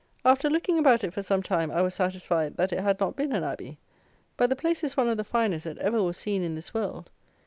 After 0.25 0.49
looking 0.49 0.79
about 0.79 1.03
it 1.03 1.13
for 1.13 1.21
some 1.21 1.43
time, 1.43 1.69
I 1.69 1.83
was 1.83 1.93
satisfied 1.93 2.57
that 2.57 2.73
it 2.73 2.79
had 2.81 2.99
not 2.99 3.15
been 3.15 3.31
an 3.33 3.43
Abbey; 3.43 3.77
but 4.35 4.49
the 4.49 4.55
place 4.55 4.83
is 4.83 4.97
one 4.97 5.07
of 5.09 5.17
the 5.17 5.23
finest 5.23 5.65
that 5.65 5.77
ever 5.77 6.01
was 6.01 6.17
seen 6.17 6.41
in 6.41 6.55
this 6.55 6.73
world. 6.73 7.11